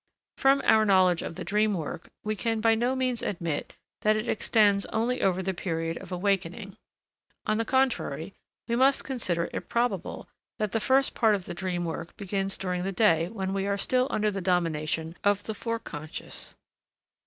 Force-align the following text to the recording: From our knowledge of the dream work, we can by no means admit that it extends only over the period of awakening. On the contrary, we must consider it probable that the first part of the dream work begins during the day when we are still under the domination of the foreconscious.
From 0.35 0.63
our 0.65 0.83
knowledge 0.83 1.21
of 1.21 1.35
the 1.35 1.43
dream 1.43 1.75
work, 1.75 2.09
we 2.23 2.35
can 2.35 2.59
by 2.59 2.73
no 2.73 2.95
means 2.95 3.21
admit 3.21 3.75
that 4.01 4.15
it 4.15 4.27
extends 4.27 4.87
only 4.87 5.21
over 5.21 5.43
the 5.43 5.53
period 5.53 5.95
of 5.97 6.11
awakening. 6.11 6.75
On 7.45 7.59
the 7.59 7.65
contrary, 7.65 8.33
we 8.67 8.75
must 8.75 9.03
consider 9.03 9.47
it 9.53 9.69
probable 9.69 10.27
that 10.57 10.71
the 10.71 10.79
first 10.79 11.13
part 11.13 11.35
of 11.35 11.45
the 11.45 11.53
dream 11.53 11.85
work 11.85 12.17
begins 12.17 12.57
during 12.57 12.81
the 12.81 12.91
day 12.91 13.29
when 13.29 13.53
we 13.53 13.67
are 13.67 13.77
still 13.77 14.07
under 14.09 14.31
the 14.31 14.41
domination 14.41 15.15
of 15.23 15.43
the 15.43 15.53
foreconscious. 15.53 16.55